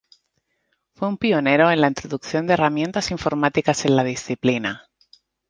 [0.95, 4.89] Fue un pionero en la introducción de herramientas informáticas en la disciplina.